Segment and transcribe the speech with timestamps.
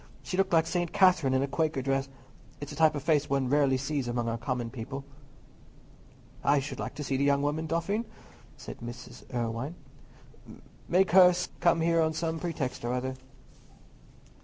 [0.23, 0.91] She looked like St.
[0.91, 2.09] Catherine in a Quaker dress.
[2.59, 5.05] It's a type of face one rarely sees among our common people."
[6.43, 8.05] "I should like to see the young woman, Dauphin,"
[8.57, 9.23] said Mrs.
[9.31, 9.75] Irwine.
[10.89, 13.13] "Make her come here on some pretext or other."